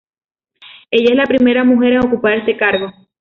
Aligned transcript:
Ella 0.89 1.11
es 1.11 1.15
la 1.15 1.27
primera 1.27 1.63
mujer 1.63 1.93
en 1.93 2.03
ocupar 2.07 2.33
este 2.33 2.57
cargo. 2.57 2.87